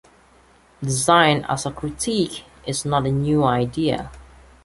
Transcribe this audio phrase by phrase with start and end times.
[0.81, 4.09] Design as critique is not a new idea.